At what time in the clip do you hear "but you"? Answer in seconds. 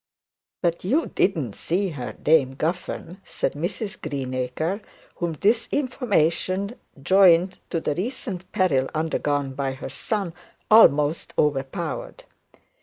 0.63-1.05